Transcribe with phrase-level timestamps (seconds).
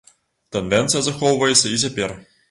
[0.55, 2.15] Тэндэнцыя захоўваецца і цяпер.